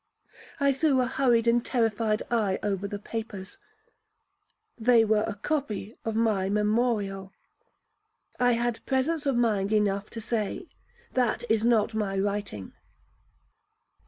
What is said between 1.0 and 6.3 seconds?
hurried and terrified eye over the papers,—they were a copy of